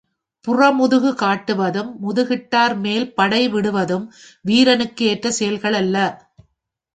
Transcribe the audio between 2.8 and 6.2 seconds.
மேல் படை விடுவதும் வீரனுக்கு ஏற்ற செயல்கள் அல்ல.